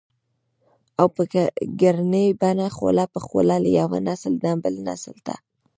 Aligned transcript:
او 0.99 1.07
په 1.15 1.23
ګړنۍ 1.81 2.27
بڼه 2.41 2.67
خوله 2.75 3.05
په 3.13 3.19
خوله 3.25 3.55
له 3.63 3.69
يوه 3.79 3.97
نسل 4.07 4.33
نه 4.43 4.51
بل 4.63 4.75
نسل 4.87 5.15
ته 5.25 5.35